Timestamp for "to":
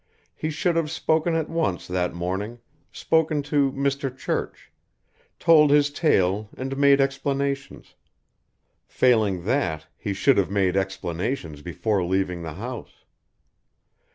3.43-3.71